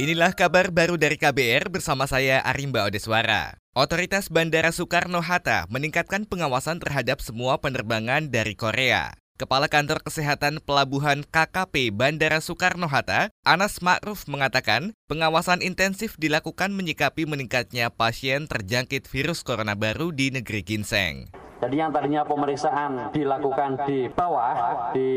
Inilah 0.00 0.32
kabar 0.32 0.72
baru 0.72 0.96
dari 0.96 1.20
KBR 1.20 1.68
bersama 1.68 2.08
saya 2.08 2.40
Arimba 2.48 2.88
Odeswara. 2.88 3.60
Otoritas 3.76 4.32
Bandara 4.32 4.72
Soekarno-Hatta 4.72 5.68
meningkatkan 5.68 6.24
pengawasan 6.24 6.80
terhadap 6.80 7.20
semua 7.20 7.60
penerbangan 7.60 8.32
dari 8.32 8.56
Korea. 8.56 9.12
Kepala 9.36 9.68
Kantor 9.68 10.00
Kesehatan 10.00 10.64
Pelabuhan 10.64 11.28
KKP 11.28 11.92
Bandara 11.92 12.40
Soekarno-Hatta, 12.40 13.36
Anas 13.44 13.84
Ma'ruf 13.84 14.24
mengatakan, 14.32 14.96
pengawasan 15.12 15.60
intensif 15.60 16.16
dilakukan 16.16 16.72
menyikapi 16.72 17.28
meningkatnya 17.28 17.92
pasien 17.92 18.48
terjangkit 18.48 19.04
virus 19.12 19.44
corona 19.44 19.76
baru 19.76 20.08
di 20.08 20.32
negeri 20.32 20.64
Ginseng. 20.64 21.41
Jadi 21.62 21.78
yang 21.78 21.94
tadinya 21.94 22.26
pemeriksaan 22.26 23.14
dilakukan 23.14 23.86
di 23.86 24.10
bawah 24.10 24.90
di 24.90 25.10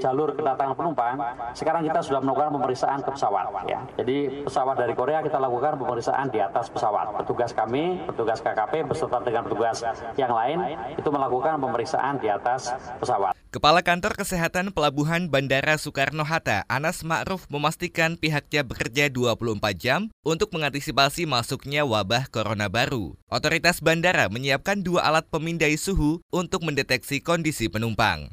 jalur 0.00 0.32
kedatangan 0.32 0.72
penumpang, 0.72 1.20
sekarang 1.52 1.84
kita 1.84 2.00
sudah 2.00 2.24
melakukan 2.24 2.56
pemeriksaan 2.56 3.04
ke 3.04 3.12
pesawat. 3.12 3.52
Ya. 3.68 3.84
Jadi 4.00 4.48
pesawat 4.48 4.80
dari 4.80 4.96
Korea 4.96 5.20
kita 5.20 5.36
lakukan 5.36 5.76
pemeriksaan 5.76 6.32
di 6.32 6.40
atas 6.40 6.72
pesawat. 6.72 7.20
Petugas 7.20 7.52
kami, 7.52 8.00
petugas 8.08 8.40
KKP 8.40 8.88
beserta 8.88 9.20
dengan 9.20 9.44
petugas 9.44 9.84
yang 10.16 10.32
lain 10.32 10.58
itu 10.96 11.08
melakukan 11.12 11.60
pemeriksaan 11.60 12.16
di 12.16 12.32
atas 12.32 12.72
pesawat. 12.96 13.39
Kepala 13.50 13.82
Kantor 13.82 14.14
Kesehatan 14.14 14.70
Pelabuhan 14.70 15.26
Bandara 15.26 15.74
Soekarno-Hatta, 15.74 16.70
Anas 16.70 17.02
Ma'ruf 17.02 17.50
memastikan 17.50 18.14
pihaknya 18.14 18.62
bekerja 18.62 19.10
24 19.10 19.58
jam 19.74 20.06
untuk 20.22 20.54
mengantisipasi 20.54 21.26
masuknya 21.26 21.82
wabah 21.82 22.30
corona 22.30 22.70
baru. 22.70 23.18
Otoritas 23.26 23.82
bandara 23.82 24.30
menyiapkan 24.30 24.86
dua 24.86 25.02
alat 25.02 25.26
pemindai 25.26 25.74
suhu 25.74 26.22
untuk 26.30 26.62
mendeteksi 26.62 27.18
kondisi 27.18 27.66
penumpang. 27.66 28.30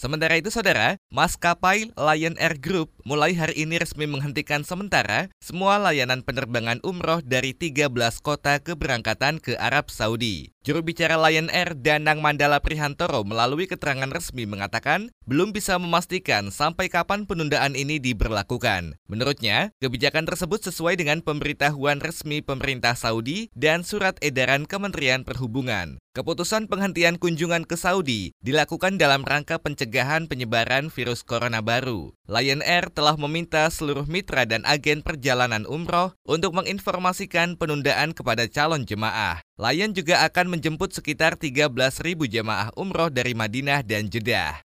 Sementara 0.00 0.40
itu, 0.40 0.48
saudara, 0.48 0.96
maskapai 1.12 1.92
Lion 1.92 2.32
Air 2.40 2.56
Group 2.56 2.88
mulai 3.04 3.36
hari 3.36 3.68
ini 3.68 3.76
resmi 3.76 4.08
menghentikan 4.08 4.64
sementara 4.64 5.28
semua 5.44 5.76
layanan 5.76 6.24
penerbangan 6.24 6.80
umroh 6.80 7.20
dari 7.20 7.52
13 7.52 7.92
kota 8.24 8.64
keberangkatan 8.64 9.44
ke 9.44 9.60
Arab 9.60 9.92
Saudi. 9.92 10.56
Juru 10.64 10.80
bicara 10.80 11.20
Lion 11.20 11.52
Air 11.52 11.76
Danang 11.76 12.24
Mandala 12.24 12.64
Prihantoro 12.64 13.28
melalui 13.28 13.68
keterangan 13.68 14.08
resmi 14.08 14.48
mengatakan 14.48 15.12
belum 15.28 15.52
bisa 15.52 15.76
memastikan 15.76 16.48
sampai 16.48 16.88
kapan 16.88 17.28
penundaan 17.28 17.76
ini 17.76 18.00
diberlakukan. 18.00 18.96
Menurutnya, 19.04 19.76
kebijakan 19.84 20.24
tersebut 20.24 20.64
sesuai 20.64 20.96
dengan 20.96 21.20
pemberitahuan 21.20 22.00
resmi 22.00 22.40
pemerintah 22.40 22.96
Saudi 22.96 23.52
dan 23.52 23.84
surat 23.84 24.16
edaran 24.24 24.64
Kementerian 24.64 25.28
Perhubungan. 25.28 26.00
Keputusan 26.10 26.66
penghentian 26.66 27.22
kunjungan 27.22 27.62
ke 27.62 27.78
Saudi 27.78 28.34
dilakukan 28.42 28.98
dalam 28.98 29.22
rangka 29.22 29.62
pencegahan 29.62 30.26
penyebaran 30.26 30.90
virus 30.90 31.22
corona 31.22 31.62
baru. 31.62 32.10
Lion 32.26 32.66
Air 32.66 32.90
telah 32.90 33.14
meminta 33.14 33.70
seluruh 33.70 34.10
mitra 34.10 34.42
dan 34.42 34.66
agen 34.66 35.06
perjalanan 35.06 35.62
umroh 35.70 36.10
untuk 36.26 36.50
menginformasikan 36.58 37.54
penundaan 37.54 38.10
kepada 38.10 38.50
calon 38.50 38.82
jemaah. 38.82 39.38
Lion 39.54 39.94
juga 39.94 40.26
akan 40.26 40.58
menjemput 40.58 40.90
sekitar 40.90 41.38
13.000 41.38 42.02
jemaah 42.26 42.74
umroh 42.74 43.06
dari 43.06 43.30
Madinah 43.30 43.86
dan 43.86 44.10
Jeddah. 44.10 44.66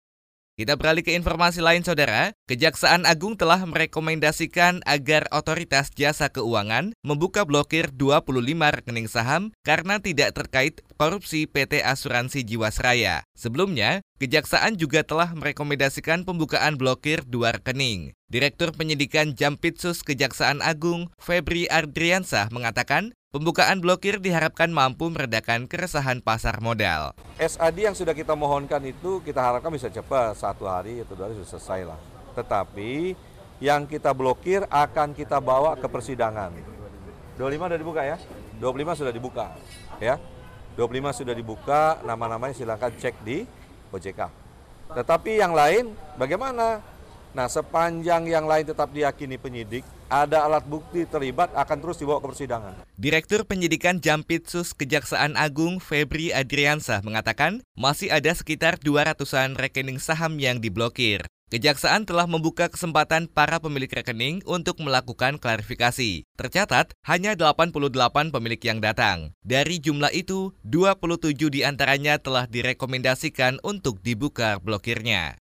Kita 0.52 0.76
beralih 0.76 1.00
ke 1.00 1.16
informasi 1.16 1.64
lain, 1.64 1.80
Saudara. 1.80 2.36
Kejaksaan 2.44 3.08
Agung 3.08 3.40
telah 3.40 3.64
merekomendasikan 3.64 4.84
agar 4.84 5.24
otoritas 5.32 5.88
jasa 5.96 6.28
keuangan 6.28 6.92
membuka 7.00 7.48
blokir 7.48 7.88
25 7.88 8.52
rekening 8.60 9.08
saham 9.08 9.56
karena 9.64 9.96
tidak 9.96 10.36
terkait 10.36 10.84
korupsi 11.00 11.48
PT 11.48 11.80
Asuransi 11.80 12.44
Jiwasraya. 12.44 13.24
Sebelumnya, 13.32 14.04
Kejaksaan 14.22 14.78
juga 14.78 15.02
telah 15.02 15.34
merekomendasikan 15.34 16.22
pembukaan 16.22 16.78
blokir 16.78 17.26
dua 17.26 17.58
rekening. 17.58 18.14
Direktur 18.30 18.70
Penyidikan 18.70 19.34
Jampitsus 19.34 20.06
Kejaksaan 20.06 20.62
Agung, 20.62 21.10
Febri 21.18 21.66
Ardriansah, 21.66 22.46
mengatakan 22.54 23.18
Pembukaan 23.32 23.80
blokir 23.80 24.20
diharapkan 24.20 24.68
mampu 24.68 25.08
meredakan 25.08 25.64
keresahan 25.64 26.20
pasar 26.20 26.60
modal. 26.60 27.16
SAD 27.40 27.88
yang 27.88 27.96
sudah 27.96 28.12
kita 28.12 28.36
mohonkan 28.36 28.84
itu 28.84 29.24
kita 29.24 29.40
harapkan 29.40 29.72
bisa 29.72 29.88
cepat, 29.88 30.36
satu 30.36 30.68
hari 30.68 31.00
atau 31.00 31.16
dua 31.16 31.32
hari 31.32 31.40
sudah 31.40 31.50
selesai 31.56 31.80
lah. 31.88 31.96
Tetapi 32.36 33.16
yang 33.64 33.88
kita 33.88 34.12
blokir 34.12 34.68
akan 34.68 35.16
kita 35.16 35.40
bawa 35.40 35.80
ke 35.80 35.88
persidangan. 35.88 36.52
25 37.40 37.72
sudah 37.72 37.80
dibuka 37.80 38.02
ya? 38.04 38.20
25 38.60 39.00
sudah 39.00 39.12
dibuka 39.16 39.46
ya. 39.96 40.14
25 40.76 41.18
sudah 41.24 41.32
dibuka, 41.32 42.04
nama-namanya 42.04 42.52
silakan 42.52 42.92
cek 43.00 43.16
di 43.24 43.48
OJK. 43.96 44.28
Tetapi 44.92 45.40
yang 45.40 45.56
lain 45.56 45.96
bagaimana? 46.20 46.84
Nah, 47.32 47.48
sepanjang 47.48 48.28
yang 48.28 48.44
lain 48.44 48.68
tetap 48.68 48.92
diyakini 48.92 49.40
penyidik, 49.40 49.88
ada 50.12 50.44
alat 50.44 50.68
bukti 50.68 51.08
terlibat 51.08 51.48
akan 51.56 51.78
terus 51.80 51.96
dibawa 51.96 52.20
ke 52.20 52.28
persidangan. 52.28 52.76
Direktur 53.00 53.48
Penyidikan 53.48 54.04
Jampitsus 54.04 54.76
Kejaksaan 54.76 55.40
Agung 55.40 55.80
Febri 55.80 56.28
Adriansah 56.36 57.00
mengatakan 57.00 57.64
masih 57.72 58.12
ada 58.12 58.28
sekitar 58.36 58.76
200-an 58.84 59.56
rekening 59.56 59.96
saham 59.96 60.36
yang 60.36 60.60
diblokir. 60.60 61.24
Kejaksaan 61.52 62.08
telah 62.08 62.24
membuka 62.24 62.72
kesempatan 62.72 63.28
para 63.28 63.60
pemilik 63.60 63.92
rekening 63.92 64.40
untuk 64.48 64.80
melakukan 64.80 65.36
klarifikasi. 65.36 66.24
Tercatat, 66.32 66.96
hanya 67.04 67.36
88 67.36 68.32
pemilik 68.32 68.56
yang 68.64 68.80
datang. 68.80 69.36
Dari 69.44 69.76
jumlah 69.76 70.16
itu, 70.16 70.56
27 70.64 71.52
di 71.52 71.60
antaranya 71.60 72.16
telah 72.16 72.48
direkomendasikan 72.48 73.60
untuk 73.60 74.00
dibuka 74.00 74.56
blokirnya. 74.64 75.41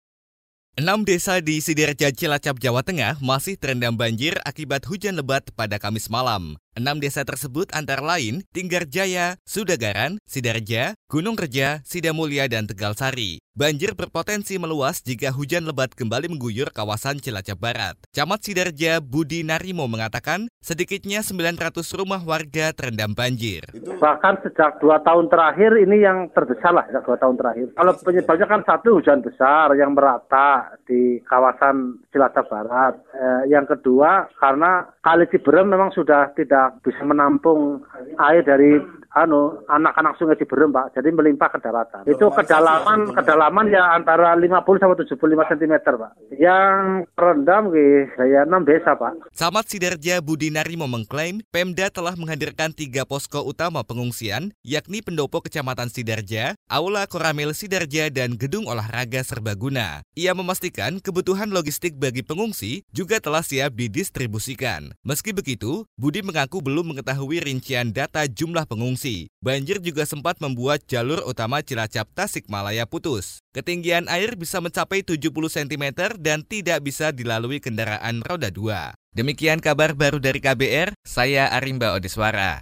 Enam 0.77 1.01
desa 1.01 1.41
di 1.41 1.57
Sidoarjo 1.57 2.05
Cilacap, 2.13 2.61
Jawa 2.61 2.85
Tengah 2.85 3.17
masih 3.17 3.57
terendam 3.57 3.97
banjir 3.97 4.37
akibat 4.45 4.85
hujan 4.85 5.17
lebat 5.17 5.49
pada 5.57 5.81
Kamis 5.81 6.05
malam. 6.05 6.53
Enam 6.77 7.01
desa 7.01 7.25
tersebut 7.25 7.73
antara 7.73 8.05
lain 8.05 8.45
Tinggar 8.53 8.85
Jaya, 8.85 9.41
Sudagaran, 9.49 10.21
Sidarja, 10.29 10.93
Gunung 11.09 11.33
Reja, 11.33 11.81
Sidamulya, 11.81 12.45
dan 12.45 12.69
Tegal 12.69 12.93
Sari. 12.93 13.41
Banjir 13.57 13.97
berpotensi 13.97 14.61
meluas 14.61 15.01
jika 15.01 15.33
hujan 15.33 15.65
lebat 15.65 15.97
kembali 15.97 16.29
mengguyur 16.29 16.69
kawasan 16.69 17.17
Cilacap 17.17 17.57
Barat. 17.57 17.97
Camat 18.13 18.45
Sidarja 18.45 19.01
Budi 19.01 19.41
Narimo 19.41 19.89
mengatakan 19.89 20.45
sedikitnya 20.61 21.25
900 21.25 21.81
rumah 21.97 22.21
warga 22.21 22.69
terendam 22.77 23.17
banjir. 23.17 23.65
Bahkan 23.73 24.45
sejak 24.45 24.77
dua 24.77 25.01
tahun 25.01 25.33
terakhir 25.33 25.73
ini 25.81 26.05
yang 26.05 26.29
terbesar 26.37 26.69
lah, 26.69 26.85
sejak 26.85 27.01
dua 27.09 27.17
tahun 27.17 27.41
terakhir. 27.41 27.67
Kalau 27.73 27.93
penyebabnya 27.97 28.45
kan 28.45 28.61
satu 28.61 29.01
hujan 29.01 29.25
besar 29.25 29.73
yang 29.73 29.97
merata 29.97 30.77
di 30.85 31.17
kawasan 31.25 32.05
Cilacap 32.13 32.45
Barat. 32.53 32.93
Eh, 33.17 33.49
yang 33.49 33.65
kedua 33.65 34.29
karena 34.37 34.85
Kali 35.01 35.25
Ciberem 35.31 35.71
memang 35.71 35.95
sudah 35.95 36.35
tidak 36.35 36.66
bisa 36.83 37.01
menampung 37.03 37.81
air 38.19 38.43
dari 38.43 38.79
anu 39.17 39.65
anak-anak 39.65 40.13
sungai 40.21 40.37
Ciberem 40.37 40.69
Pak, 40.69 40.93
jadi 40.93 41.09
melimpah 41.09 41.49
ke 41.49 41.57
daratan. 41.57 42.05
Itu 42.05 42.29
kedalaman 42.29 43.17
kedalaman 43.17 43.65
ya 43.73 43.97
antara 43.97 44.37
50 44.37 44.53
sampai 44.77 45.01
75 45.01 45.51
cm 45.57 45.73
Pak. 45.81 46.11
Yang 46.37 46.77
terendam 47.17 47.73
ke 47.73 48.13
saya 48.13 48.45
6 48.45 48.69
desa 48.69 48.93
Pak. 48.93 49.33
Samat 49.33 49.65
Sidarja 49.65 50.21
Budi 50.21 50.53
Narimo 50.53 50.85
mengklaim 50.85 51.41
Pemda 51.49 51.89
telah 51.89 52.13
menghadirkan 52.13 52.69
tiga 52.75 53.09
posko 53.09 53.41
utama 53.41 53.81
pengungsian, 53.81 54.53
yakni 54.61 55.01
pendopo 55.01 55.41
Kecamatan 55.41 55.89
Sidarja, 55.89 56.53
Aula 56.69 57.09
Koramil 57.09 57.57
Sidarja, 57.57 58.13
dan 58.13 58.37
Gedung 58.37 58.69
Olahraga 58.69 59.25
Serbaguna. 59.25 60.05
Ia 60.13 60.37
memastikan 60.37 61.01
kebutuhan 61.01 61.49
logistik 61.49 61.97
bagi 61.97 62.21
pengungsi 62.21 62.85
juga 62.93 63.17
telah 63.17 63.41
siap 63.41 63.73
didistribusikan. 63.73 64.93
Meski 65.01 65.33
begitu, 65.33 65.87
Budi 65.97 66.21
mengaku 66.21 66.61
belum 66.61 66.93
mengetahui 66.93 67.41
rincian 67.41 67.89
data 67.95 68.27
jumlah 68.27 68.67
pengungsi 68.67 69.06
Banjir 69.43 69.77
juga 69.83 70.07
sempat 70.07 70.39
membuat 70.41 70.85
jalur 70.87 71.21
utama 71.27 71.61
Cilacap 71.61 72.07
Tasikmalaya 72.15 72.87
putus. 72.89 73.43
Ketinggian 73.53 74.09
air 74.09 74.33
bisa 74.37 74.57
mencapai 74.63 75.03
70 75.03 75.27
cm 75.29 75.85
dan 76.17 76.41
tidak 76.43 76.79
bisa 76.85 77.11
dilalui 77.11 77.61
kendaraan 77.61 78.23
roda 78.23 78.49
2. 78.49 78.95
Demikian 79.17 79.57
kabar 79.57 79.97
baru 79.97 80.21
dari 80.21 80.37
KBR, 80.37 80.93
saya 81.01 81.49
Arimba 81.49 81.97
Odeswara. 81.97 82.61